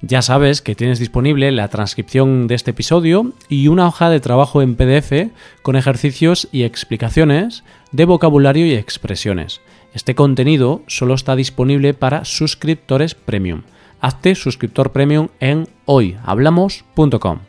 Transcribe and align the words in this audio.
Ya 0.00 0.22
sabes 0.22 0.62
que 0.62 0.76
tienes 0.76 1.00
disponible 1.00 1.50
la 1.50 1.66
transcripción 1.68 2.46
de 2.46 2.54
este 2.54 2.70
episodio 2.70 3.32
y 3.48 3.66
una 3.66 3.88
hoja 3.88 4.10
de 4.10 4.20
trabajo 4.20 4.62
en 4.62 4.76
PDF 4.76 5.32
con 5.62 5.74
ejercicios 5.74 6.48
y 6.52 6.62
explicaciones 6.62 7.64
de 7.90 8.04
vocabulario 8.04 8.64
y 8.64 8.74
expresiones. 8.74 9.60
Este 9.94 10.14
contenido 10.14 10.82
solo 10.86 11.14
está 11.14 11.34
disponible 11.34 11.94
para 11.94 12.24
suscriptores 12.24 13.16
premium. 13.16 13.62
Hazte 14.00 14.36
suscriptor 14.36 14.92
premium 14.92 15.28
en 15.40 15.66
hoyhablamos.com. 15.86 17.40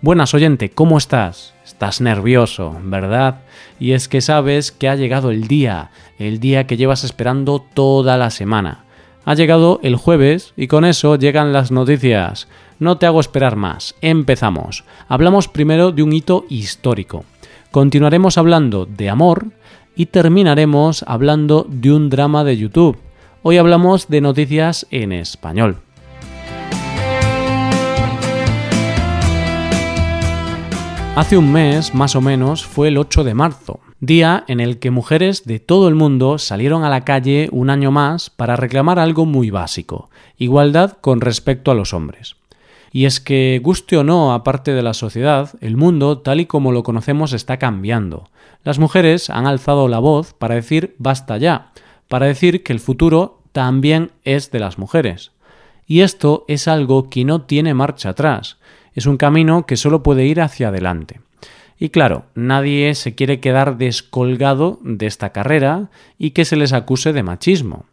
Buenas 0.00 0.34
oyente, 0.34 0.70
¿cómo 0.70 0.98
estás? 0.98 1.54
Estás 1.64 2.00
nervioso, 2.00 2.76
¿verdad? 2.82 3.42
Y 3.78 3.92
es 3.92 4.08
que 4.08 4.20
sabes 4.20 4.72
que 4.72 4.88
ha 4.88 4.96
llegado 4.96 5.30
el 5.30 5.46
día, 5.46 5.92
el 6.18 6.40
día 6.40 6.66
que 6.66 6.76
llevas 6.76 7.04
esperando 7.04 7.64
toda 7.74 8.16
la 8.16 8.30
semana. 8.30 8.84
Ha 9.24 9.34
llegado 9.34 9.78
el 9.82 9.96
jueves 9.96 10.52
y 10.56 10.66
con 10.66 10.84
eso 10.84 11.14
llegan 11.16 11.52
las 11.52 11.70
noticias. 11.70 12.48
No 12.80 12.98
te 12.98 13.06
hago 13.06 13.20
esperar 13.20 13.54
más, 13.54 13.94
empezamos. 14.00 14.84
Hablamos 15.08 15.46
primero 15.46 15.92
de 15.92 16.02
un 16.02 16.12
hito 16.12 16.44
histórico. 16.48 17.24
Continuaremos 17.70 18.36
hablando 18.36 18.84
de 18.84 19.08
amor 19.08 19.46
y 19.94 20.06
terminaremos 20.06 21.04
hablando 21.06 21.64
de 21.68 21.92
un 21.92 22.10
drama 22.10 22.42
de 22.42 22.56
YouTube. 22.56 22.98
Hoy 23.42 23.58
hablamos 23.58 24.08
de 24.08 24.20
noticias 24.20 24.86
en 24.90 25.12
español. 25.12 25.78
Hace 31.14 31.36
un 31.36 31.52
mes, 31.52 31.94
más 31.94 32.16
o 32.16 32.20
menos, 32.20 32.64
fue 32.64 32.88
el 32.88 32.98
8 32.98 33.22
de 33.22 33.34
marzo, 33.34 33.80
día 34.02 34.42
en 34.48 34.58
el 34.58 34.80
que 34.80 34.90
mujeres 34.90 35.44
de 35.44 35.60
todo 35.60 35.86
el 35.86 35.94
mundo 35.94 36.38
salieron 36.38 36.82
a 36.82 36.90
la 36.90 37.04
calle 37.04 37.48
un 37.52 37.70
año 37.70 37.92
más 37.92 38.30
para 38.30 38.56
reclamar 38.56 38.98
algo 38.98 39.26
muy 39.26 39.50
básico, 39.50 40.10
igualdad 40.38 40.98
con 41.00 41.20
respecto 41.20 41.70
a 41.70 41.76
los 41.76 41.94
hombres. 41.94 42.34
Y 42.90 43.04
es 43.04 43.20
que, 43.20 43.60
guste 43.62 43.96
o 43.96 44.02
no, 44.02 44.34
aparte 44.34 44.72
de 44.72 44.82
la 44.82 44.92
sociedad, 44.92 45.50
el 45.60 45.76
mundo, 45.76 46.18
tal 46.18 46.40
y 46.40 46.46
como 46.46 46.72
lo 46.72 46.82
conocemos, 46.82 47.32
está 47.32 47.58
cambiando. 47.58 48.28
Las 48.64 48.80
mujeres 48.80 49.30
han 49.30 49.46
alzado 49.46 49.86
la 49.86 50.00
voz 50.00 50.34
para 50.34 50.56
decir 50.56 50.96
basta 50.98 51.38
ya, 51.38 51.70
para 52.08 52.26
decir 52.26 52.64
que 52.64 52.72
el 52.72 52.80
futuro 52.80 53.38
también 53.52 54.10
es 54.24 54.50
de 54.50 54.58
las 54.58 54.78
mujeres. 54.78 55.30
Y 55.86 56.00
esto 56.00 56.44
es 56.48 56.66
algo 56.66 57.08
que 57.08 57.24
no 57.24 57.42
tiene 57.42 57.72
marcha 57.72 58.08
atrás, 58.08 58.58
es 58.94 59.06
un 59.06 59.16
camino 59.16 59.64
que 59.64 59.76
solo 59.76 60.02
puede 60.02 60.26
ir 60.26 60.40
hacia 60.40 60.68
adelante. 60.68 61.20
Y 61.82 61.88
claro, 61.88 62.26
nadie 62.36 62.94
se 62.94 63.16
quiere 63.16 63.40
quedar 63.40 63.76
descolgado 63.76 64.78
de 64.84 65.06
esta 65.06 65.30
carrera 65.30 65.90
y 66.16 66.30
que 66.30 66.44
se 66.44 66.54
les 66.54 66.72
acuse 66.72 67.12
de 67.12 67.24
machismo. 67.24 67.86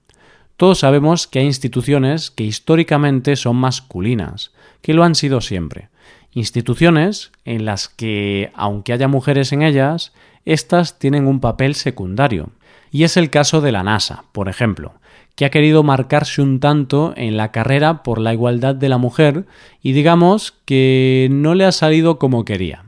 Todos 0.57 0.77
sabemos 0.77 1.25
que 1.25 1.39
hay 1.39 1.45
instituciones 1.47 2.29
que 2.29 2.43
históricamente 2.43 3.35
son 3.35 3.55
masculinas, 3.55 4.51
que 4.83 4.93
lo 4.93 5.03
han 5.03 5.15
sido 5.15 5.41
siempre. 5.41 5.89
Instituciones 6.33 7.31
en 7.45 7.65
las 7.65 7.87
que, 7.87 8.51
aunque 8.53 8.93
haya 8.93 9.07
mujeres 9.07 9.53
en 9.53 9.63
ellas, 9.63 10.13
éstas 10.45 10.99
tienen 10.99 11.25
un 11.25 11.39
papel 11.39 11.73
secundario. 11.73 12.51
Y 12.91 13.05
es 13.05 13.17
el 13.17 13.31
caso 13.31 13.59
de 13.59 13.71
la 13.71 13.81
NASA, 13.81 14.25
por 14.33 14.49
ejemplo, 14.49 14.93
que 15.33 15.45
ha 15.45 15.49
querido 15.49 15.81
marcarse 15.81 16.43
un 16.43 16.59
tanto 16.59 17.13
en 17.17 17.37
la 17.37 17.51
carrera 17.51 18.03
por 18.03 18.21
la 18.21 18.33
igualdad 18.33 18.75
de 18.75 18.89
la 18.89 18.99
mujer 18.99 19.47
y 19.81 19.93
digamos 19.93 20.53
que 20.65 21.27
no 21.31 21.55
le 21.55 21.65
ha 21.65 21.71
salido 21.71 22.19
como 22.19 22.45
quería. 22.45 22.85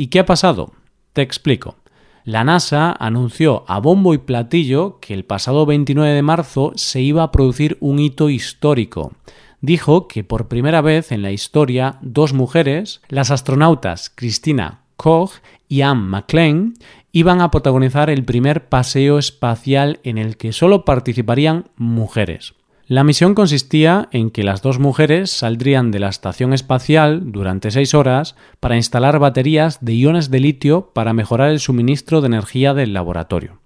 ¿Y 0.00 0.06
qué 0.06 0.20
ha 0.20 0.24
pasado? 0.24 0.72
Te 1.12 1.20
explico. 1.20 1.76
La 2.24 2.42
NASA 2.42 2.90
anunció 2.90 3.64
a 3.68 3.80
bombo 3.80 4.14
y 4.14 4.18
platillo 4.18 4.98
que 4.98 5.12
el 5.12 5.26
pasado 5.26 5.66
29 5.66 6.14
de 6.14 6.22
marzo 6.22 6.72
se 6.74 7.02
iba 7.02 7.22
a 7.22 7.30
producir 7.30 7.76
un 7.80 7.98
hito 7.98 8.30
histórico. 8.30 9.12
Dijo 9.60 10.08
que 10.08 10.24
por 10.24 10.48
primera 10.48 10.80
vez 10.80 11.12
en 11.12 11.20
la 11.20 11.32
historia 11.32 11.98
dos 12.00 12.32
mujeres, 12.32 13.02
las 13.08 13.30
astronautas 13.30 14.08
Christina 14.08 14.84
Koch 14.96 15.32
y 15.68 15.82
Anne 15.82 16.00
McLean, 16.00 16.72
iban 17.12 17.42
a 17.42 17.50
protagonizar 17.50 18.08
el 18.08 18.24
primer 18.24 18.70
paseo 18.70 19.18
espacial 19.18 20.00
en 20.02 20.16
el 20.16 20.38
que 20.38 20.54
solo 20.54 20.86
participarían 20.86 21.66
mujeres. 21.76 22.54
La 22.90 23.04
misión 23.04 23.36
consistía 23.36 24.08
en 24.10 24.32
que 24.32 24.42
las 24.42 24.62
dos 24.62 24.80
mujeres 24.80 25.30
saldrían 25.30 25.92
de 25.92 26.00
la 26.00 26.08
estación 26.08 26.52
espacial 26.52 27.30
durante 27.30 27.70
seis 27.70 27.94
horas 27.94 28.34
para 28.58 28.74
instalar 28.74 29.20
baterías 29.20 29.78
de 29.80 29.94
iones 29.94 30.28
de 30.28 30.40
litio 30.40 30.90
para 30.92 31.12
mejorar 31.12 31.50
el 31.50 31.60
suministro 31.60 32.20
de 32.20 32.26
energía 32.26 32.74
del 32.74 32.92
laboratorio. 32.92 33.60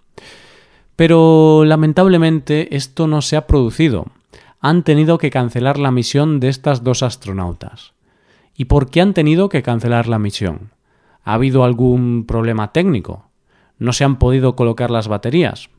Pero 0.95 1.65
lamentablemente 1.65 2.77
esto 2.77 3.07
no 3.07 3.23
se 3.23 3.37
ha 3.37 3.47
producido. 3.47 4.09
Han 4.61 4.83
tenido 4.83 5.17
que 5.17 5.31
cancelar 5.31 5.79
la 5.79 5.91
misión 5.91 6.39
de 6.39 6.51
estas 6.51 6.85
dos 6.85 7.03
astronautas. 7.03 7.95
¿Y 8.55 8.67
por 8.67 8.91
qué 8.91 9.01
han 9.01 9.15
tenido 9.15 9.49
que 9.49 9.63
cancelar 9.63 10.07
la 10.07 10.19
misión? 10.19 10.73
¿Ha 11.23 11.33
habido 11.33 11.65
algún 11.65 12.27
problema 12.27 12.73
técnico? 12.73 13.31
¿No 13.79 13.95
se 13.95 14.05
han 14.05 14.19
podido 14.19 14.55
colocar 14.55 14.91
las 14.91 15.09
baterías? 15.09 15.71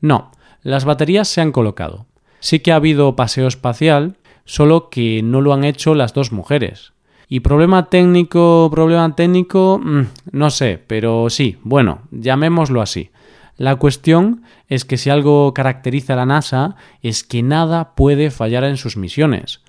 No, 0.00 0.30
las 0.62 0.86
baterías 0.86 1.28
se 1.28 1.42
han 1.42 1.52
colocado. 1.52 2.06
Sí 2.40 2.60
que 2.60 2.72
ha 2.72 2.76
habido 2.76 3.16
paseo 3.16 3.46
espacial, 3.48 4.16
solo 4.44 4.88
que 4.90 5.22
no 5.22 5.40
lo 5.40 5.52
han 5.52 5.64
hecho 5.64 5.94
las 5.94 6.14
dos 6.14 6.32
mujeres. 6.32 6.92
Y 7.28 7.40
problema 7.40 7.90
técnico, 7.90 8.68
problema 8.70 9.14
técnico, 9.16 9.80
mm, 9.82 10.02
no 10.32 10.50
sé, 10.50 10.80
pero 10.86 11.28
sí, 11.28 11.58
bueno, 11.62 12.02
llamémoslo 12.12 12.80
así. 12.80 13.10
La 13.56 13.76
cuestión 13.76 14.42
es 14.68 14.84
que 14.84 14.96
si 14.96 15.10
algo 15.10 15.52
caracteriza 15.54 16.12
a 16.12 16.16
la 16.16 16.26
NASA 16.26 16.76
es 17.02 17.24
que 17.24 17.42
nada 17.42 17.94
puede 17.94 18.30
fallar 18.30 18.64
en 18.64 18.76
sus 18.76 18.96
misiones. 18.96 19.62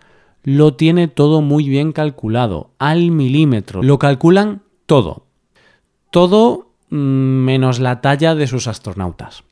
Lo 0.43 0.75
tiene 0.75 1.07
todo 1.07 1.41
muy 1.41 1.67
bien 1.67 1.93
calculado, 1.93 2.71
al 2.79 3.11
milímetro. 3.11 3.81
Lo 3.81 3.97
calculan 3.97 4.61
todo. 4.85 5.25
Todo 6.11 6.71
menos 6.89 7.79
la 7.79 8.01
talla 8.01 8.35
de 8.35 8.47
sus 8.47 8.67
astronautas. 8.67 9.43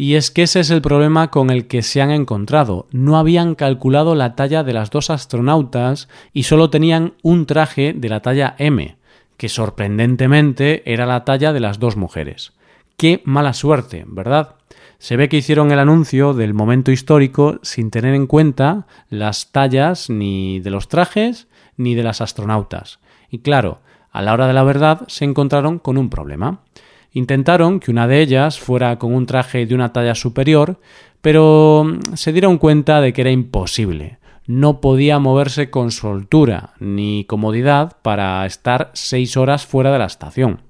Y 0.00 0.14
es 0.14 0.30
que 0.30 0.44
ese 0.44 0.60
es 0.60 0.70
el 0.70 0.80
problema 0.80 1.30
con 1.30 1.50
el 1.50 1.66
que 1.66 1.82
se 1.82 2.00
han 2.00 2.10
encontrado. 2.10 2.86
No 2.90 3.18
habían 3.18 3.54
calculado 3.54 4.14
la 4.14 4.34
talla 4.34 4.64
de 4.64 4.72
las 4.72 4.88
dos 4.88 5.10
astronautas 5.10 6.08
y 6.32 6.44
solo 6.44 6.70
tenían 6.70 7.12
un 7.22 7.44
traje 7.44 7.92
de 7.94 8.08
la 8.08 8.20
talla 8.20 8.54
M, 8.56 8.96
que 9.36 9.50
sorprendentemente 9.50 10.90
era 10.90 11.04
la 11.04 11.26
talla 11.26 11.52
de 11.52 11.60
las 11.60 11.78
dos 11.78 11.98
mujeres. 11.98 12.54
Qué 12.96 13.20
mala 13.26 13.52
suerte, 13.52 14.06
¿verdad? 14.06 14.54
Se 14.98 15.18
ve 15.18 15.28
que 15.28 15.36
hicieron 15.36 15.70
el 15.70 15.78
anuncio 15.78 16.32
del 16.32 16.54
momento 16.54 16.90
histórico 16.90 17.58
sin 17.60 17.90
tener 17.90 18.14
en 18.14 18.26
cuenta 18.26 18.86
las 19.10 19.52
tallas 19.52 20.08
ni 20.08 20.60
de 20.60 20.70
los 20.70 20.88
trajes 20.88 21.46
ni 21.76 21.94
de 21.94 22.04
las 22.04 22.22
astronautas. 22.22 23.00
Y 23.28 23.40
claro, 23.40 23.80
a 24.12 24.22
la 24.22 24.32
hora 24.32 24.46
de 24.46 24.54
la 24.54 24.62
verdad 24.62 25.02
se 25.08 25.26
encontraron 25.26 25.78
con 25.78 25.98
un 25.98 26.08
problema. 26.08 26.60
Intentaron 27.12 27.80
que 27.80 27.90
una 27.90 28.06
de 28.06 28.20
ellas 28.20 28.58
fuera 28.60 28.98
con 28.98 29.14
un 29.14 29.26
traje 29.26 29.66
de 29.66 29.74
una 29.74 29.92
talla 29.92 30.14
superior, 30.14 30.80
pero 31.20 31.84
mm, 31.84 32.14
se 32.14 32.32
dieron 32.32 32.58
cuenta 32.58 33.00
de 33.00 33.12
que 33.12 33.22
era 33.22 33.30
imposible. 33.30 34.18
No 34.46 34.80
podía 34.80 35.18
moverse 35.18 35.70
con 35.70 35.90
soltura 35.90 36.74
ni 36.78 37.24
comodidad 37.24 37.96
para 38.02 38.44
estar 38.46 38.90
seis 38.94 39.36
horas 39.36 39.66
fuera 39.66 39.92
de 39.92 39.98
la 39.98 40.06
estación. 40.06 40.62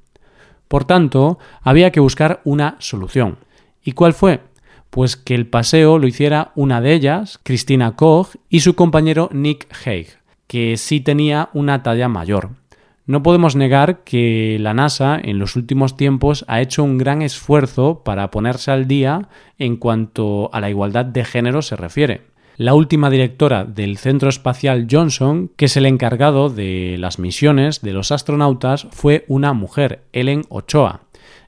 Por 0.69 0.85
tanto, 0.85 1.39
había 1.63 1.91
que 1.91 2.01
buscar 2.01 2.41
una 2.45 2.77
solución. 2.79 3.39
¿Y 3.83 3.93
cuál 3.93 4.13
fue? 4.13 4.41
Pues 4.91 5.17
que 5.17 5.35
el 5.35 5.47
paseo 5.47 5.99
lo 5.99 6.07
hiciera 6.07 6.53
una 6.55 6.81
de 6.81 6.93
ellas, 6.93 7.41
Christina 7.43 7.97
Koch, 7.97 8.37
y 8.49 8.61
su 8.61 8.75
compañero 8.75 9.31
Nick 9.33 9.67
Haig, 9.85 10.09
que 10.47 10.77
sí 10.77 11.01
tenía 11.01 11.49
una 11.55 11.83
talla 11.83 12.09
mayor. 12.09 12.60
No 13.11 13.25
podemos 13.25 13.57
negar 13.57 14.05
que 14.05 14.57
la 14.61 14.73
NASA 14.73 15.19
en 15.21 15.41
los 15.41 15.57
últimos 15.57 15.97
tiempos 15.97 16.45
ha 16.47 16.61
hecho 16.61 16.85
un 16.85 16.97
gran 16.97 17.23
esfuerzo 17.23 18.03
para 18.05 18.31
ponerse 18.31 18.71
al 18.71 18.87
día 18.87 19.29
en 19.59 19.79
cuanto 19.79 20.49
a 20.53 20.61
la 20.61 20.71
igualdad 20.71 21.07
de 21.07 21.25
género 21.25 21.61
se 21.61 21.75
refiere. 21.75 22.21
La 22.57 22.73
última 22.73 23.11
directora 23.11 23.65
del 23.65 23.99
Centro 23.99 24.29
Espacial 24.29 24.87
Johnson, 24.89 25.51
que 25.57 25.65
es 25.65 25.77
el 25.77 25.87
encargado 25.87 26.51
de 26.51 26.99
las 27.01 27.19
misiones 27.19 27.81
de 27.83 27.95
los 27.95 28.13
astronautas, 28.13 28.87
fue 28.93 29.25
una 29.27 29.55
mujer, 29.55 30.05
Ellen 30.13 30.45
Ochoa. 30.49 31.01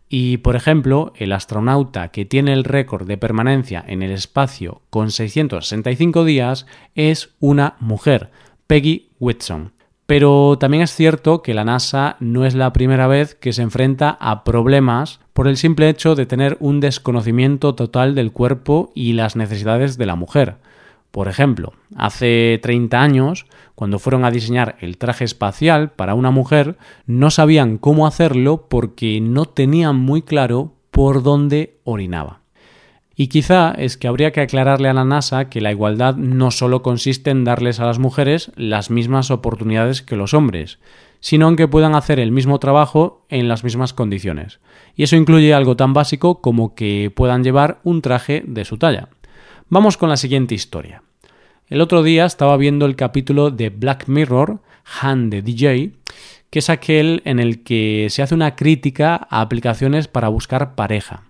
Y, 0.09 0.39
por 0.39 0.57
ejemplo, 0.57 1.13
el 1.15 1.31
astronauta 1.31 2.09
que 2.09 2.25
tiene 2.25 2.55
el 2.55 2.65
récord 2.65 3.07
de 3.07 3.19
permanencia 3.19 3.85
en 3.87 4.03
el 4.03 4.11
espacio 4.11 4.83
con 4.91 5.13
665 5.13 6.25
días 6.25 6.67
es 6.97 7.37
una 7.39 7.77
mujer, 7.79 8.33
Peggy 8.67 9.11
Whitson. 9.21 9.71
Pero 10.07 10.59
también 10.59 10.83
es 10.83 10.95
cierto 10.95 11.43
que 11.43 11.55
la 11.55 11.65
NASA 11.65 12.17
no 12.21 12.45
es 12.45 12.55
la 12.55 12.73
primera 12.73 13.07
vez 13.07 13.35
que 13.35 13.53
se 13.53 13.63
enfrenta 13.63 14.11
a 14.21 14.45
problemas 14.45 15.21
por 15.33 15.49
el 15.49 15.57
simple 15.57 15.89
hecho 15.89 16.15
de 16.15 16.27
tener 16.27 16.57
un 16.61 16.81
desconocimiento 16.81 17.75
total 17.75 18.15
del 18.15 18.33
cuerpo 18.33 18.93
y 18.95 19.13
las 19.13 19.37
necesidades 19.37 19.97
de 19.99 20.07
la 20.07 20.17
mujer. 20.17 20.57
Por 21.13 21.29
ejemplo, 21.29 21.75
hace 21.95 22.59
30 22.63 23.01
años, 23.01 23.47
cuando 23.75 23.99
fueron 23.99 24.25
a 24.25 24.31
diseñar 24.31 24.77
el 24.81 24.97
traje 24.97 25.25
espacial 25.25 25.91
para 25.91 26.15
una 26.15 26.31
mujer, 26.31 26.79
no 27.07 27.31
sabían 27.31 27.79
cómo 27.79 28.07
hacerlo 28.07 28.67
porque 28.69 29.21
no 29.21 29.45
tenían 29.45 29.97
muy 29.97 30.23
claro 30.23 30.73
por 30.91 31.23
dónde 31.23 31.79
orinaba. 31.85 32.42
Y 33.15 33.29
quizá 33.29 33.73
es 33.73 33.97
que 33.97 34.09
habría 34.09 34.33
que 34.33 34.41
aclararle 34.41 34.89
a 34.89 34.95
la 34.95 35.05
NASA 35.05 35.49
que 35.49 35.61
la 35.61 35.71
igualdad 35.71 36.17
no 36.17 36.51
solo 36.51 36.83
consiste 36.83 37.31
en 37.31 37.45
darles 37.45 37.79
a 37.81 37.87
las 37.87 37.99
mujeres 37.99 38.53
las 38.57 38.91
mismas 38.91 39.31
oportunidades 39.31 40.03
que 40.03 40.17
los 40.17 40.35
hombres, 40.35 40.79
sino 41.21 41.49
en 41.49 41.57
que 41.57 41.69
puedan 41.69 41.95
hacer 41.95 42.19
el 42.19 42.33
mismo 42.33 42.59
trabajo 42.59 43.25
en 43.29 43.49
las 43.49 43.65
mismas 43.65 43.93
condiciones. 43.93 44.61
Y 44.97 45.05
eso 45.05 45.17
incluye 45.17 45.55
algo 45.55 45.77
tan 45.77 45.93
básico 45.93 46.41
como 46.41 46.75
que 46.75 47.13
puedan 47.15 47.45
llevar 47.45 47.81
un 47.85 48.03
traje 48.03 48.43
de 48.47 48.65
su 48.65 48.79
talla. 48.79 49.09
Vamos 49.69 49.97
con 49.97 50.09
la 50.09 50.17
siguiente 50.17 50.55
historia. 50.55 51.03
El 51.69 51.81
otro 51.81 52.03
día 52.03 52.27
estaba 52.27 52.57
viendo 52.57 52.87
el 52.87 52.97
capítulo 52.97 53.51
de 53.51 53.71
Black 53.71 54.09
Mirror, 54.09 54.61
Han 55.01 55.31
de 55.31 55.43
DJ, 55.43 55.93
que 56.51 56.59
es 56.59 56.69
aquel 56.69 57.23
en 57.25 57.41
el 57.41 57.63
que 57.63 58.09
se 58.11 58.23
hace 58.23 58.35
una 58.35 58.57
crítica 58.57 59.27
a 59.31 59.41
aplicaciones 59.41 60.09
para 60.09 60.29
buscar 60.29 60.75
pareja, 60.75 61.23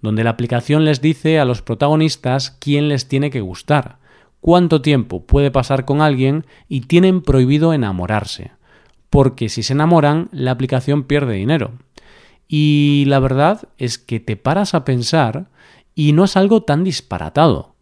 donde 0.00 0.24
la 0.24 0.30
aplicación 0.30 0.84
les 0.84 1.00
dice 1.00 1.38
a 1.38 1.44
los 1.44 1.62
protagonistas 1.62 2.50
quién 2.50 2.88
les 2.88 3.08
tiene 3.08 3.30
que 3.30 3.40
gustar, 3.40 3.98
cuánto 4.40 4.82
tiempo 4.82 5.24
puede 5.24 5.50
pasar 5.50 5.84
con 5.84 6.00
alguien 6.00 6.46
y 6.68 6.82
tienen 6.82 7.22
prohibido 7.22 7.72
enamorarse, 7.72 8.52
porque 9.10 9.48
si 9.48 9.62
se 9.62 9.72
enamoran 9.72 10.28
la 10.32 10.52
aplicación 10.52 11.04
pierde 11.04 11.34
dinero. 11.34 11.72
Y 12.48 13.04
la 13.08 13.18
verdad 13.18 13.68
es 13.78 13.98
que 13.98 14.20
te 14.20 14.36
paras 14.36 14.74
a 14.74 14.84
pensar 14.84 15.46
y 15.94 16.12
no 16.12 16.24
es 16.24 16.36
algo 16.36 16.62
tan 16.62 16.84
disparatado. 16.84 17.74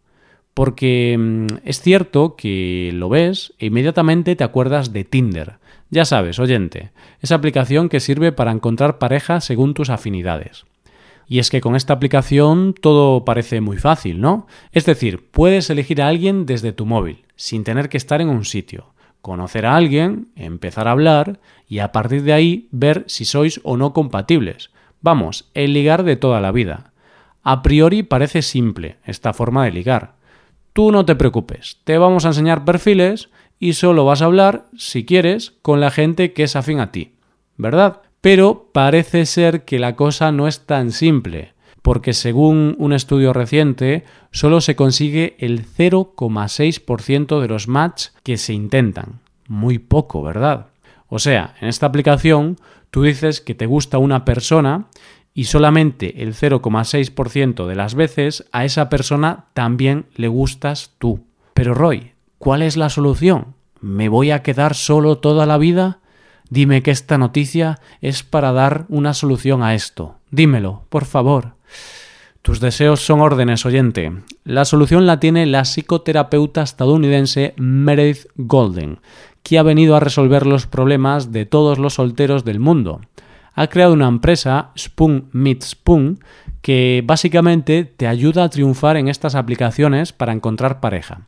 Porque 0.55 1.15
mm, 1.19 1.47
es 1.65 1.81
cierto 1.81 2.35
que 2.35 2.91
lo 2.93 3.09
ves 3.09 3.53
e 3.59 3.67
inmediatamente 3.67 4.35
te 4.35 4.43
acuerdas 4.43 4.93
de 4.93 5.03
Tinder. 5.03 5.59
Ya 5.91 6.05
sabes, 6.05 6.39
oyente, 6.39 6.91
esa 7.21 7.35
aplicación 7.35 7.89
que 7.89 7.99
sirve 7.99 8.31
para 8.31 8.51
encontrar 8.51 8.97
pareja 8.97 9.41
según 9.41 9.73
tus 9.73 9.89
afinidades. 9.89 10.65
Y 11.27 11.39
es 11.39 11.49
que 11.49 11.61
con 11.61 11.75
esta 11.75 11.93
aplicación 11.93 12.73
todo 12.73 13.25
parece 13.25 13.61
muy 13.61 13.77
fácil, 13.77 14.21
¿no? 14.21 14.47
Es 14.71 14.85
decir, 14.85 15.29
puedes 15.31 15.69
elegir 15.69 16.01
a 16.01 16.07
alguien 16.07 16.45
desde 16.45 16.71
tu 16.71 16.85
móvil, 16.85 17.25
sin 17.35 17.63
tener 17.63 17.89
que 17.89 17.97
estar 17.97 18.21
en 18.21 18.29
un 18.29 18.45
sitio, 18.45 18.93
conocer 19.21 19.65
a 19.65 19.75
alguien, 19.75 20.29
empezar 20.35 20.87
a 20.87 20.91
hablar 20.91 21.39
y 21.67 21.79
a 21.79 21.91
partir 21.91 22.23
de 22.23 22.33
ahí 22.33 22.67
ver 22.71 23.03
si 23.07 23.25
sois 23.25 23.59
o 23.63 23.77
no 23.77 23.93
compatibles. 23.93 24.71
Vamos, 25.01 25.49
el 25.53 25.73
ligar 25.73 26.03
de 26.03 26.15
toda 26.15 26.41
la 26.41 26.51
vida. 26.51 26.93
A 27.43 27.61
priori 27.61 28.03
parece 28.03 28.41
simple 28.41 28.97
esta 29.05 29.33
forma 29.33 29.65
de 29.65 29.71
ligar, 29.71 30.15
Tú 30.75 30.91
no 30.91 31.05
te 31.05 31.15
preocupes, 31.15 31.79
te 31.85 31.97
vamos 31.97 32.25
a 32.25 32.27
enseñar 32.27 32.65
perfiles 32.65 33.29
y 33.59 33.75
solo 33.75 34.03
vas 34.03 34.21
a 34.21 34.25
hablar, 34.25 34.65
si 34.75 35.05
quieres, 35.05 35.53
con 35.61 35.79
la 35.79 35.89
gente 35.89 36.33
que 36.33 36.43
es 36.43 36.57
afín 36.57 36.81
a 36.81 36.91
ti, 36.91 37.13
¿verdad? 37.55 38.01
Pero 38.21 38.69
parece 38.71 39.25
ser 39.25 39.65
que 39.65 39.79
la 39.79 39.95
cosa 39.95 40.31
no 40.31 40.47
es 40.47 40.65
tan 40.65 40.91
simple, 40.91 41.53
porque 41.81 42.13
según 42.13 42.75
un 42.79 42.93
estudio 42.93 43.31
reciente, 43.31 44.05
solo 44.31 44.59
se 44.59 44.75
consigue 44.75 45.35
el 45.39 45.65
0,6% 45.65 47.39
de 47.39 47.47
los 47.47 47.67
match 47.67 48.07
que 48.23 48.37
se 48.37 48.53
intentan. 48.53 49.19
Muy 49.47 49.77
poco, 49.77 50.23
¿verdad? 50.23 50.67
O 51.07 51.19
sea, 51.19 51.55
en 51.61 51.67
esta 51.67 51.85
aplicación 51.85 52.57
tú 52.89 53.03
dices 53.03 53.39
que 53.39 53.53
te 53.53 53.67
gusta 53.67 53.99
una 53.99 54.25
persona 54.25 54.87
y 55.35 55.43
solamente 55.43 56.23
el 56.23 56.33
0,6% 56.33 57.67
de 57.67 57.75
las 57.75 57.93
veces 57.93 58.45
a 58.51 58.65
esa 58.65 58.89
persona 58.89 59.45
también 59.53 60.05
le 60.15 60.27
gustas 60.27 60.93
tú. 60.97 61.25
Pero 61.53 61.73
Roy, 61.73 62.13
¿cuál 62.39 62.61
es 62.61 62.77
la 62.77 62.89
solución? 62.89 63.53
¿Me 63.79 64.09
voy 64.09 64.31
a 64.31 64.41
quedar 64.41 64.73
solo 64.73 65.17
toda 65.17 65.45
la 65.45 65.57
vida? 65.57 65.99
Dime 66.49 66.83
que 66.83 66.91
esta 66.91 67.17
noticia 67.17 67.79
es 68.01 68.23
para 68.23 68.51
dar 68.51 68.85
una 68.89 69.13
solución 69.13 69.63
a 69.63 69.73
esto. 69.73 70.15
Dímelo, 70.31 70.83
por 70.89 71.05
favor. 71.05 71.55
Tus 72.41 72.59
deseos 72.59 73.03
son 73.03 73.21
órdenes, 73.21 73.65
oyente. 73.65 74.11
La 74.43 74.65
solución 74.65 75.07
la 75.07 75.19
tiene 75.19 75.45
la 75.45 75.65
psicoterapeuta 75.65 76.61
estadounidense 76.61 77.53
Meredith 77.57 78.27
Golden, 78.35 78.99
que 79.41 79.57
ha 79.57 79.63
venido 79.63 79.95
a 79.95 79.99
resolver 79.99 80.45
los 80.45 80.67
problemas 80.67 81.31
de 81.31 81.45
todos 81.45 81.79
los 81.79 81.95
solteros 81.95 82.45
del 82.45 82.59
mundo 82.59 83.01
ha 83.55 83.67
creado 83.67 83.93
una 83.93 84.07
empresa, 84.07 84.71
Spoon 84.77 85.29
Meet 85.31 85.63
Spoon, 85.63 86.19
que 86.61 87.01
básicamente 87.05 87.85
te 87.85 88.07
ayuda 88.07 88.43
a 88.43 88.49
triunfar 88.49 88.97
en 88.97 89.07
estas 89.07 89.35
aplicaciones 89.35 90.11
para 90.11 90.33
encontrar 90.33 90.81
pareja. 90.81 91.21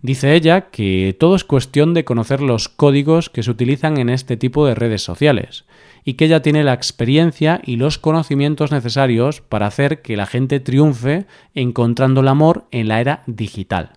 Dice 0.00 0.34
ella 0.34 0.70
que 0.70 1.16
todo 1.18 1.34
es 1.34 1.42
cuestión 1.42 1.92
de 1.92 2.04
conocer 2.04 2.40
los 2.40 2.68
códigos 2.68 3.30
que 3.30 3.42
se 3.42 3.50
utilizan 3.50 3.98
en 3.98 4.10
este 4.10 4.36
tipo 4.36 4.64
de 4.64 4.76
redes 4.76 5.02
sociales 5.02 5.64
y 6.04 6.14
que 6.14 6.26
ella 6.26 6.40
tiene 6.40 6.62
la 6.62 6.72
experiencia 6.72 7.60
y 7.64 7.76
los 7.76 7.98
conocimientos 7.98 8.70
necesarios 8.70 9.40
para 9.40 9.66
hacer 9.66 10.00
que 10.00 10.16
la 10.16 10.26
gente 10.26 10.60
triunfe 10.60 11.26
encontrando 11.54 12.20
el 12.20 12.28
amor 12.28 12.66
en 12.70 12.88
la 12.88 13.00
era 13.00 13.24
digital. 13.26 13.94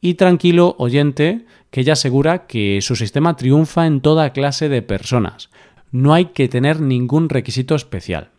Y 0.00 0.14
tranquilo, 0.14 0.76
oyente, 0.78 1.44
que 1.70 1.80
ella 1.80 1.94
asegura 1.94 2.46
que 2.46 2.80
su 2.80 2.96
sistema 2.96 3.36
triunfa 3.36 3.86
en 3.86 4.00
toda 4.00 4.32
clase 4.32 4.68
de 4.68 4.82
personas, 4.82 5.50
no 5.90 6.14
hay 6.14 6.26
que 6.26 6.48
tener 6.48 6.80
ningún 6.80 7.28
requisito 7.28 7.74
especial. 7.74 8.30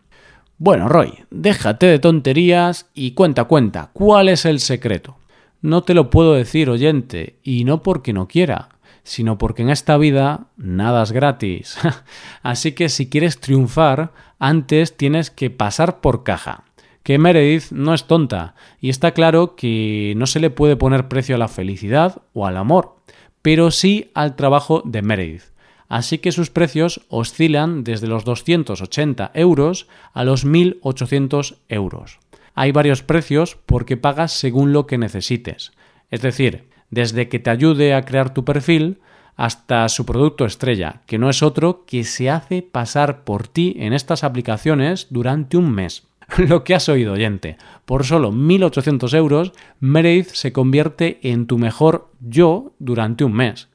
Bueno, 0.57 0.88
Roy, 0.88 1.13
déjate 1.29 1.85
de 1.85 2.00
tonterías 2.00 2.89
y 2.94 3.11
cuenta, 3.11 3.44
cuenta, 3.45 3.89
¿cuál 3.94 4.29
es 4.29 4.45
el 4.45 4.59
secreto? 4.59 5.17
No 5.63 5.81
te 5.83 5.94
lo 5.94 6.10
puedo 6.10 6.33
decir, 6.33 6.69
oyente, 6.69 7.39
y 7.42 7.63
no 7.63 7.81
porque 7.81 8.12
no 8.12 8.27
quiera, 8.27 8.68
sino 9.04 9.38
porque 9.38 9.62
en 9.62 9.69
esta 9.69 9.98
vida 9.98 10.48
nada 10.57 11.01
es 11.01 11.13
gratis. 11.13 11.77
Así 12.44 12.74
que 12.74 12.89
si 12.89 13.10
quieres 13.10 13.39
triunfar, 13.39 14.12
antes 14.39 14.98
tienes 14.98 15.31
que 15.31 15.50
pasar 15.50 16.01
por 16.01 16.24
caja. 16.24 16.65
Que 17.01 17.18
Meredith 17.18 17.71
no 17.71 17.94
es 17.94 18.07
tonta, 18.07 18.56
y 18.81 18.89
está 18.89 19.13
claro 19.13 19.56
que 19.56 20.13
no 20.18 20.27
se 20.27 20.42
le 20.42 20.50
puede 20.50 20.75
poner 20.75 21.07
precio 21.07 21.36
a 21.36 21.39
la 21.39 21.48
felicidad 21.48 22.21
o 22.33 22.45
al 22.45 22.57
amor, 22.57 22.98
pero 23.42 23.71
sí 23.71 24.12
al 24.13 24.36
trabajo 24.36 24.83
de 24.86 25.01
Meredith 25.01 25.54
así 25.94 26.18
que 26.18 26.31
sus 26.31 26.50
precios 26.50 27.01
oscilan 27.07 27.83
desde 27.83 28.07
los 28.07 28.25
280 28.25 29.30
euros 29.36 29.88
a 30.13 30.24
los 30.24 30.43
1.800 30.43 31.58
euros. 31.70 32.20
Hay 32.55 32.72
varios 32.72 33.03
precios 33.03 33.57
porque 33.65 33.98
pagas 33.98 34.31
según 34.31 34.74
lo 34.74 34.86
que 34.86 34.98
necesites, 34.98 35.72
es 36.12 36.22
decir, 36.22 36.65
desde 36.89 37.27
que 37.27 37.39
te 37.39 37.50
ayude 37.50 37.93
a 37.93 38.03
crear 38.03 38.33
tu 38.33 38.45
perfil 38.45 39.00
hasta 39.36 39.89
su 39.89 40.05
producto 40.05 40.45
estrella, 40.45 41.01
que 41.07 41.17
no 41.17 41.29
es 41.29 41.41
otro 41.41 41.86
que 41.86 42.03
se 42.03 42.29
hace 42.29 42.62
pasar 42.62 43.24
por 43.24 43.48
ti 43.48 43.75
en 43.79 43.93
estas 43.93 44.24
aplicaciones 44.24 45.07
durante 45.10 45.57
un 45.57 45.72
mes. 45.72 46.03
Lo 46.38 46.63
que 46.63 46.75
has 46.75 46.89
oído, 46.89 47.13
oyente. 47.13 47.57
Por 47.86 48.05
solo 48.05 48.31
1.800 48.31 49.15
euros, 49.15 49.53
Meredith 49.79 50.29
se 50.29 50.53
convierte 50.53 51.19
en 51.24 51.48
tu 51.48 51.57
mejor 51.57 52.12
yo 52.22 52.74
durante 52.79 53.24
un 53.24 53.33
mes. 53.33 53.69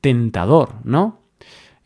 Tentador, 0.00 0.74
¿no? 0.84 1.20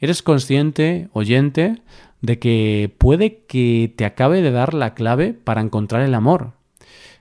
¿Eres 0.00 0.22
consciente, 0.22 1.08
oyente, 1.12 1.82
de 2.20 2.38
que 2.38 2.94
puede 2.98 3.44
que 3.46 3.92
te 3.96 4.04
acabe 4.04 4.42
de 4.42 4.50
dar 4.50 4.74
la 4.74 4.94
clave 4.94 5.34
para 5.34 5.60
encontrar 5.60 6.02
el 6.02 6.14
amor? 6.14 6.52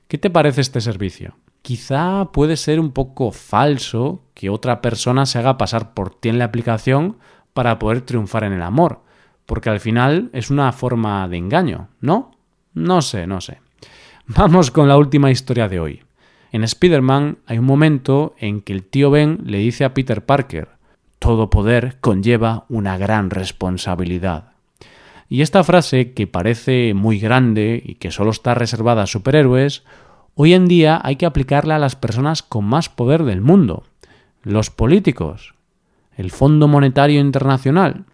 ¿Qué 0.08 0.18
te 0.18 0.30
parece 0.30 0.62
este 0.62 0.82
servicio? 0.82 1.36
Quizá 1.62 2.32
puede 2.32 2.56
ser 2.56 2.80
un 2.80 2.92
poco 2.92 3.32
falso 3.32 4.24
que 4.34 4.50
otra 4.50 4.82
persona 4.82 5.26
se 5.26 5.40
haga 5.40 5.58
pasar 5.58 5.94
por 5.94 6.16
ti 6.16 6.30
en 6.30 6.40
la 6.40 6.46
aplicación 6.46 7.18
para 7.54 7.78
poder 7.78 8.02
triunfar 8.02 8.44
en 8.44 8.54
el 8.54 8.62
amor, 8.62 9.02
porque 9.46 9.70
al 9.70 9.80
final 9.80 10.30
es 10.34 10.50
una 10.50 10.72
forma 10.72 11.28
de 11.28 11.38
engaño, 11.38 11.90
¿no? 12.00 12.32
No 12.74 13.02
sé, 13.02 13.28
no 13.28 13.42
sé. 13.42 13.60
Vamos 14.28 14.72
con 14.72 14.88
la 14.88 14.98
última 14.98 15.32
historia 15.32 15.68
de 15.68 15.80
hoy. 15.80 16.04
En 16.52 16.64
Spider-Man 16.64 17.40
hay 17.46 17.58
un 17.58 17.66
momento 17.66 18.36
en 18.38 18.62
que 18.62 18.74
el 18.74 18.84
tío 18.84 19.12
Ben 19.12 19.40
le 19.46 19.58
dice 19.58 19.84
a 19.84 19.94
Peter 19.94 20.26
Parker, 20.26 20.70
todo 21.20 21.50
poder 21.50 21.98
conlleva 22.00 22.66
una 22.70 22.98
gran 22.98 23.30
responsabilidad. 23.30 24.54
Y 25.30 25.42
esta 25.42 25.64
frase, 25.64 26.14
que 26.14 26.28
parece 26.28 26.94
muy 26.94 27.20
grande 27.20 27.82
y 27.84 27.96
que 27.96 28.12
solo 28.12 28.32
está 28.32 28.56
reservada 28.56 29.04
a 29.04 29.08
superhéroes, 29.08 29.84
hoy 30.36 30.54
en 30.54 30.68
día 30.68 31.02
hay 31.04 31.18
que 31.18 31.26
aplicarla 31.26 31.76
a 31.76 31.80
las 31.80 31.96
personas 31.96 32.44
con 32.44 32.66
más 32.66 32.90
poder 32.90 33.24
del 33.24 33.42
mundo, 33.42 33.84
los 34.44 34.70
políticos, 34.70 35.54
el 36.16 36.32
Fondo 36.32 36.68
Monetario 36.68 37.20
Internacional. 37.20 38.06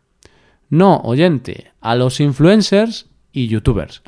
No, 0.69 0.97
oyente, 1.03 1.71
a 1.81 1.95
los 1.95 2.19
influencers 2.19 3.07
y 3.31 3.47
youtubers. 3.47 4.01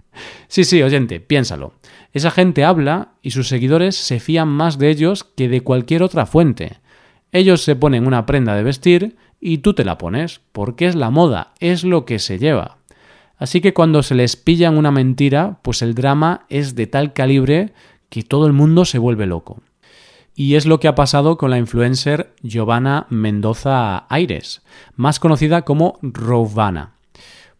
sí, 0.48 0.64
sí, 0.64 0.82
oyente, 0.82 1.20
piénsalo. 1.20 1.74
Esa 2.12 2.32
gente 2.32 2.64
habla 2.64 3.12
y 3.22 3.30
sus 3.30 3.48
seguidores 3.48 3.94
se 3.94 4.18
fían 4.18 4.48
más 4.48 4.78
de 4.78 4.90
ellos 4.90 5.22
que 5.22 5.48
de 5.48 5.60
cualquier 5.60 6.02
otra 6.02 6.26
fuente. 6.26 6.78
Ellos 7.30 7.62
se 7.62 7.76
ponen 7.76 8.06
una 8.06 8.26
prenda 8.26 8.56
de 8.56 8.62
vestir 8.62 9.16
y 9.40 9.58
tú 9.58 9.74
te 9.74 9.84
la 9.84 9.98
pones, 9.98 10.40
porque 10.52 10.86
es 10.86 10.94
la 10.94 11.10
moda, 11.10 11.52
es 11.60 11.84
lo 11.84 12.04
que 12.04 12.18
se 12.18 12.38
lleva. 12.38 12.78
Así 13.36 13.60
que 13.60 13.72
cuando 13.72 14.02
se 14.02 14.14
les 14.14 14.36
pillan 14.36 14.76
una 14.76 14.90
mentira, 14.90 15.58
pues 15.62 15.82
el 15.82 15.94
drama 15.94 16.44
es 16.48 16.74
de 16.74 16.86
tal 16.86 17.12
calibre 17.12 17.72
que 18.08 18.22
todo 18.22 18.46
el 18.46 18.52
mundo 18.52 18.84
se 18.84 18.98
vuelve 18.98 19.26
loco. 19.26 19.60
Y 20.34 20.54
es 20.54 20.66
lo 20.66 20.80
que 20.80 20.88
ha 20.88 20.94
pasado 20.94 21.36
con 21.36 21.50
la 21.50 21.58
influencer 21.58 22.34
Giovanna 22.42 23.06
Mendoza 23.10 24.06
Aires, 24.08 24.62
más 24.96 25.20
conocida 25.20 25.62
como 25.62 25.98
Rovana. 26.02 26.94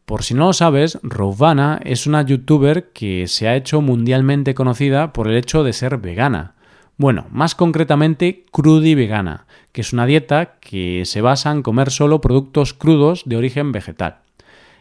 Por 0.04 0.22
si 0.22 0.34
no 0.34 0.46
lo 0.46 0.52
sabes, 0.52 0.98
Rovana 1.02 1.80
es 1.84 2.06
una 2.06 2.22
youtuber 2.22 2.92
que 2.92 3.26
se 3.26 3.46
ha 3.46 3.56
hecho 3.56 3.80
mundialmente 3.80 4.54
conocida 4.54 5.12
por 5.12 5.28
el 5.28 5.36
hecho 5.36 5.64
de 5.64 5.72
ser 5.72 5.98
vegana. 5.98 6.54
Bueno, 6.98 7.26
más 7.30 7.54
concretamente 7.54 8.44
crudi 8.50 8.96
vegana, 8.96 9.46
que 9.70 9.82
es 9.82 9.92
una 9.92 10.04
dieta 10.04 10.56
que 10.60 11.04
se 11.04 11.20
basa 11.20 11.52
en 11.52 11.62
comer 11.62 11.92
solo 11.92 12.20
productos 12.20 12.74
crudos 12.74 13.22
de 13.24 13.36
origen 13.36 13.70
vegetal. 13.70 14.18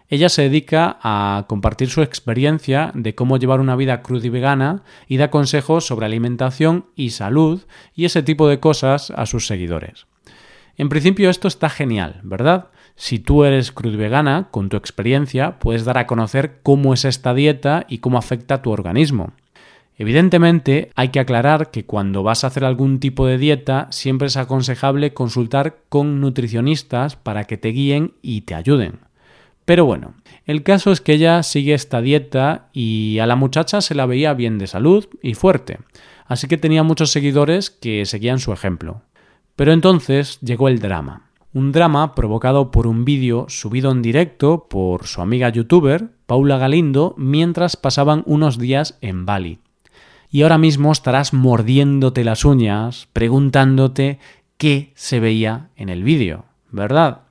Ella 0.09 0.27
se 0.29 0.41
dedica 0.41 0.97
a 1.03 1.45
compartir 1.47 1.89
su 1.91 2.01
experiencia 2.01 2.91
de 2.95 3.13
cómo 3.13 3.38
llevar 3.38 3.59
una 3.59 3.75
vida 3.75 4.01
cruda 4.01 4.25
y 4.25 4.29
vegana 4.29 4.81
y 5.07 5.17
da 5.17 5.29
consejos 5.29 5.86
sobre 5.86 6.07
alimentación 6.07 6.88
y 6.95 7.12
salud 7.12 7.62
y 7.93 8.05
ese 8.05 8.24
tipo 8.24 8.47
de 8.47 8.59
cosas 8.59 9.12
a 9.12 9.27
sus 9.27 9.45
seguidores. 9.45 10.07
En 10.75 10.89
principio 10.89 11.29
esto 11.29 11.47
está 11.47 11.69
genial, 11.69 12.21
¿verdad? 12.24 12.69
Si 12.95 13.19
tú 13.19 13.43
eres 13.43 13.71
crud 13.71 13.95
vegana, 13.95 14.47
con 14.50 14.69
tu 14.69 14.77
experiencia 14.77 15.59
puedes 15.59 15.86
dar 15.86 16.00
a 16.00 16.07
conocer 16.07 16.62
cómo 16.63 16.95
es 16.95 17.05
esta 17.05 17.36
dieta 17.36 17.86
y 17.88 18.00
cómo 18.00 18.17
afecta 18.17 18.55
a 18.55 18.62
tu 18.63 18.71
organismo. 18.71 19.33
Evidentemente, 19.99 20.91
hay 20.95 21.09
que 21.09 21.19
aclarar 21.19 21.71
que 21.71 21.85
cuando 21.85 22.21
vas 22.21 22.43
a 22.43 22.47
hacer 22.47 22.63
algún 22.63 22.99
tipo 22.99 23.25
de 23.25 23.39
dieta, 23.39 23.87
siempre 23.89 24.27
es 24.27 24.37
aconsejable 24.37 25.13
consultar 25.13 25.79
con 25.89 26.21
nutricionistas 26.21 27.15
para 27.15 27.45
que 27.45 27.57
te 27.57 27.69
guíen 27.69 28.13
y 28.21 28.41
te 28.41 28.53
ayuden. 28.53 28.99
Pero 29.65 29.85
bueno, 29.85 30.13
el 30.45 30.63
caso 30.63 30.91
es 30.91 31.01
que 31.01 31.13
ella 31.13 31.41
sigue 31.41 31.73
esta 31.73 31.99
dieta 31.99 32.69
y 32.73 33.17
a 33.19 33.25
la 33.25 33.35
muchacha 33.35 33.81
se 33.81 33.95
la 33.95 34.05
veía 34.05 34.33
bien 34.35 34.59
de 34.59 34.67
salud 34.67 35.07
y 35.21 35.33
fuerte, 35.33 35.79
así 36.25 36.47
que 36.47 36.57
tenía 36.57 36.83
muchos 36.83 37.11
seguidores 37.11 37.71
que 37.71 38.05
seguían 38.05 38.39
su 38.39 38.53
ejemplo. 38.53 39.01
Pero 39.55 39.73
entonces 39.73 40.39
llegó 40.41 40.69
el 40.69 40.79
drama. 40.79 41.31
Un 41.53 41.71
drama 41.71 42.13
provocado 42.13 42.69
por 42.69 42.85
un 42.85 43.03
vídeo 43.03 43.47
subido 43.49 43.91
en 43.91 44.03
directo 44.03 44.67
por 44.69 45.07
su 45.07 45.21
amiga 45.21 45.49
youtuber, 45.49 46.11
Paula 46.27 46.57
Galindo, 46.59 47.15
mientras 47.17 47.75
pasaban 47.75 48.21
unos 48.27 48.59
días 48.59 48.97
en 49.01 49.25
Bali. 49.25 49.59
Y 50.29 50.41
ahora 50.41 50.57
mismo 50.57 50.91
estarás 50.91 51.34
mordiéndote 51.34 52.24
las 52.24 52.43
uñas, 52.46 53.07
preguntándote 53.13 54.19
qué 54.57 54.91
se 54.96 55.19
veía 55.19 55.69
en 55.75 55.89
el 55.89 56.03
vídeo, 56.03 56.46
¿verdad? 56.72 57.22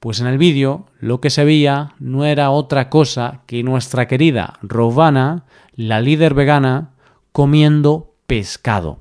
Pues 0.00 0.20
en 0.20 0.28
el 0.28 0.38
vídeo 0.38 0.86
lo 1.00 1.20
que 1.20 1.30
se 1.30 1.44
veía 1.44 1.94
no 1.98 2.24
era 2.24 2.50
otra 2.50 2.88
cosa 2.88 3.42
que 3.46 3.64
nuestra 3.64 4.06
querida 4.06 4.58
Rovana, 4.62 5.44
la 5.74 6.00
líder 6.00 6.34
vegana, 6.34 6.90
comiendo 7.32 8.14
pescado. 8.26 9.00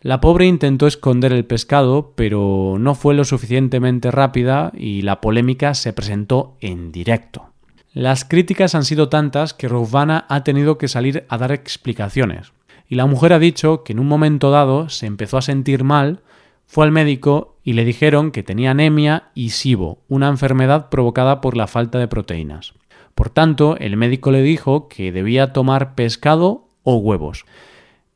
La 0.00 0.20
pobre 0.20 0.46
intentó 0.46 0.86
esconder 0.86 1.32
el 1.32 1.44
pescado, 1.44 2.12
pero 2.14 2.76
no 2.78 2.94
fue 2.94 3.14
lo 3.14 3.24
suficientemente 3.24 4.10
rápida 4.10 4.72
y 4.74 5.02
la 5.02 5.20
polémica 5.20 5.74
se 5.74 5.92
presentó 5.92 6.56
en 6.60 6.92
directo. 6.92 7.50
Las 7.92 8.24
críticas 8.24 8.74
han 8.74 8.84
sido 8.84 9.08
tantas 9.08 9.54
que 9.54 9.68
Rovana 9.68 10.26
ha 10.28 10.44
tenido 10.44 10.78
que 10.78 10.88
salir 10.88 11.24
a 11.28 11.38
dar 11.38 11.52
explicaciones. 11.52 12.52
Y 12.88 12.94
la 12.94 13.06
mujer 13.06 13.32
ha 13.32 13.38
dicho 13.38 13.82
que 13.82 13.92
en 13.92 13.98
un 13.98 14.08
momento 14.08 14.50
dado 14.50 14.88
se 14.88 15.06
empezó 15.06 15.38
a 15.38 15.42
sentir 15.42 15.84
mal 15.84 16.22
fue 16.70 16.84
al 16.84 16.92
médico 16.92 17.56
y 17.64 17.72
le 17.72 17.86
dijeron 17.86 18.30
que 18.30 18.42
tenía 18.42 18.72
anemia 18.72 19.30
y 19.34 19.50
SIBO, 19.50 20.02
una 20.06 20.28
enfermedad 20.28 20.90
provocada 20.90 21.40
por 21.40 21.56
la 21.56 21.66
falta 21.66 21.98
de 21.98 22.08
proteínas. 22.08 22.74
Por 23.14 23.30
tanto, 23.30 23.78
el 23.78 23.96
médico 23.96 24.30
le 24.30 24.42
dijo 24.42 24.86
que 24.86 25.10
debía 25.10 25.54
tomar 25.54 25.94
pescado 25.94 26.68
o 26.82 26.96
huevos. 26.96 27.46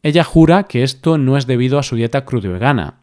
Ella 0.02 0.23
jura 0.23 0.64
que 0.64 0.83
esto 0.83 1.17
no 1.17 1.38
es 1.38 1.47
debido 1.47 1.79
a 1.79 1.83
su 1.83 1.97
dieta 1.97 2.26
crudo-vegana 2.26 3.00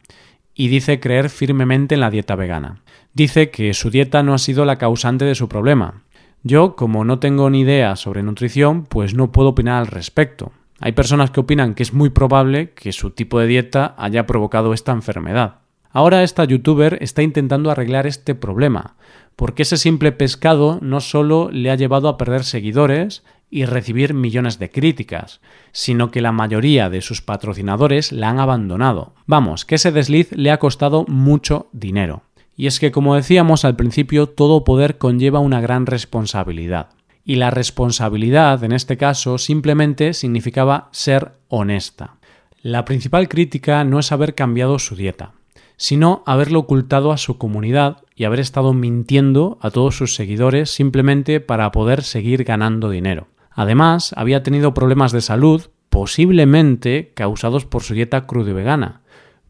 y 0.54 0.68
dice 0.68 1.00
creer 1.00 1.30
firmemente 1.30 1.96
en 1.96 2.00
la 2.00 2.10
dieta 2.10 2.36
vegana. 2.36 2.82
Dice 3.12 3.50
que 3.50 3.74
su 3.74 3.90
dieta 3.90 4.22
no 4.22 4.34
ha 4.34 4.38
sido 4.38 4.64
la 4.64 4.78
causante 4.78 5.24
de 5.24 5.34
su 5.34 5.48
problema. 5.48 6.04
Yo, 6.42 6.74
como 6.74 7.04
no 7.04 7.18
tengo 7.18 7.50
ni 7.50 7.60
idea 7.60 7.96
sobre 7.96 8.22
nutrición, 8.22 8.84
pues 8.84 9.14
no 9.14 9.30
puedo 9.30 9.50
opinar 9.50 9.80
al 9.80 9.86
respecto. 9.86 10.52
Hay 10.78 10.92
personas 10.92 11.30
que 11.30 11.40
opinan 11.40 11.74
que 11.74 11.82
es 11.82 11.92
muy 11.92 12.08
probable 12.08 12.70
que 12.70 12.92
su 12.92 13.10
tipo 13.10 13.38
de 13.38 13.46
dieta 13.46 13.94
haya 13.98 14.26
provocado 14.26 14.72
esta 14.72 14.92
enfermedad. 14.92 15.56
Ahora 15.92 16.22
esta 16.22 16.44
youtuber 16.44 16.96
está 17.02 17.22
intentando 17.22 17.70
arreglar 17.70 18.06
este 18.06 18.34
problema, 18.34 18.96
porque 19.36 19.62
ese 19.62 19.76
simple 19.76 20.12
pescado 20.12 20.78
no 20.80 21.00
solo 21.00 21.50
le 21.52 21.70
ha 21.70 21.74
llevado 21.74 22.08
a 22.08 22.16
perder 22.16 22.44
seguidores 22.44 23.22
y 23.50 23.64
recibir 23.64 24.14
millones 24.14 24.58
de 24.58 24.70
críticas, 24.70 25.40
sino 25.72 26.10
que 26.10 26.22
la 26.22 26.32
mayoría 26.32 26.88
de 26.88 27.02
sus 27.02 27.20
patrocinadores 27.20 28.12
la 28.12 28.30
han 28.30 28.38
abandonado. 28.38 29.12
Vamos, 29.26 29.64
que 29.64 29.74
ese 29.74 29.92
desliz 29.92 30.30
le 30.32 30.52
ha 30.52 30.58
costado 30.58 31.04
mucho 31.08 31.68
dinero. 31.72 32.22
Y 32.60 32.66
es 32.66 32.78
que, 32.78 32.90
como 32.90 33.14
decíamos 33.14 33.64
al 33.64 33.74
principio, 33.74 34.26
todo 34.26 34.64
poder 34.64 34.98
conlleva 34.98 35.38
una 35.38 35.62
gran 35.62 35.86
responsabilidad 35.86 36.90
y 37.24 37.36
la 37.36 37.50
responsabilidad 37.50 38.62
en 38.64 38.72
este 38.72 38.98
caso 38.98 39.38
simplemente 39.38 40.12
significaba 40.12 40.90
ser 40.92 41.32
honesta. 41.48 42.16
La 42.60 42.84
principal 42.84 43.30
crítica 43.30 43.82
no 43.84 43.98
es 43.98 44.12
haber 44.12 44.34
cambiado 44.34 44.78
su 44.78 44.94
dieta, 44.94 45.32
sino 45.78 46.22
haberlo 46.26 46.58
ocultado 46.58 47.12
a 47.12 47.16
su 47.16 47.38
comunidad 47.38 48.02
y 48.14 48.24
haber 48.24 48.40
estado 48.40 48.74
mintiendo 48.74 49.56
a 49.62 49.70
todos 49.70 49.96
sus 49.96 50.14
seguidores 50.14 50.70
simplemente 50.70 51.40
para 51.40 51.72
poder 51.72 52.02
seguir 52.02 52.44
ganando 52.44 52.90
dinero. 52.90 53.28
Además, 53.52 54.12
había 54.18 54.42
tenido 54.42 54.74
problemas 54.74 55.12
de 55.12 55.22
salud, 55.22 55.70
posiblemente 55.88 57.12
causados 57.14 57.64
por 57.64 57.82
su 57.82 57.94
dieta 57.94 58.26
crudo 58.26 58.52
vegana, 58.52 59.00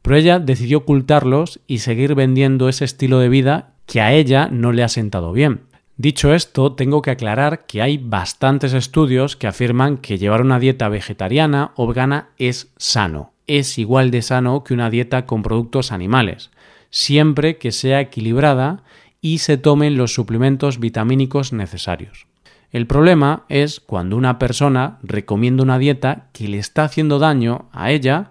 pero 0.02 0.16
ella 0.16 0.38
decidió 0.38 0.78
ocultarlos 0.78 1.60
y 1.66 1.78
seguir 1.78 2.14
vendiendo 2.14 2.68
ese 2.68 2.84
estilo 2.84 3.18
de 3.18 3.28
vida 3.28 3.74
que 3.86 4.00
a 4.00 4.12
ella 4.12 4.48
no 4.50 4.72
le 4.72 4.82
ha 4.82 4.88
sentado 4.88 5.32
bien. 5.32 5.62
Dicho 5.96 6.32
esto, 6.32 6.72
tengo 6.72 7.02
que 7.02 7.10
aclarar 7.10 7.66
que 7.66 7.82
hay 7.82 7.98
bastantes 7.98 8.72
estudios 8.72 9.36
que 9.36 9.46
afirman 9.46 9.98
que 9.98 10.16
llevar 10.16 10.40
una 10.40 10.58
dieta 10.58 10.88
vegetariana 10.88 11.72
o 11.76 11.86
vegana 11.86 12.30
es 12.38 12.72
sano. 12.78 13.32
Es 13.46 13.76
igual 13.76 14.10
de 14.10 14.22
sano 14.22 14.64
que 14.64 14.72
una 14.72 14.88
dieta 14.88 15.26
con 15.26 15.42
productos 15.42 15.92
animales, 15.92 16.50
siempre 16.88 17.58
que 17.58 17.70
sea 17.70 18.00
equilibrada 18.00 18.82
y 19.20 19.38
se 19.38 19.58
tomen 19.58 19.98
los 19.98 20.14
suplementos 20.14 20.80
vitamínicos 20.80 21.52
necesarios. 21.52 22.26
El 22.72 22.86
problema 22.86 23.44
es 23.48 23.80
cuando 23.80 24.16
una 24.16 24.38
persona 24.38 24.98
recomienda 25.02 25.62
una 25.62 25.78
dieta 25.78 26.28
que 26.32 26.48
le 26.48 26.58
está 26.58 26.84
haciendo 26.84 27.18
daño 27.18 27.68
a 27.72 27.90
ella 27.90 28.30